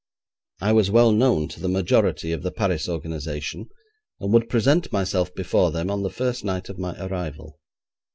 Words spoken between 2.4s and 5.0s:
the Paris organisation, and would present